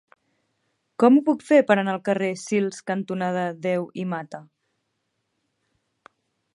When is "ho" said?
1.17-1.21